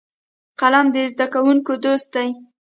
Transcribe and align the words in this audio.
قلم 0.59 0.87
د 0.93 0.95
زده 1.13 1.25
کوونکو 1.33 1.71
دوست 1.85 2.07
دی 2.15 2.29